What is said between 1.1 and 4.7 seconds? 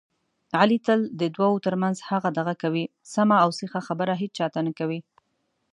د دوو ترمنځ هغه دغه کوي، سمه اوسیخه خبره هېچاته